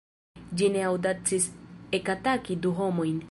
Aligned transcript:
Ĝi 0.61 0.69
ne 0.75 0.81
aŭdacis 0.91 1.47
ekataki 1.99 2.61
du 2.65 2.75
homojn. 2.81 3.17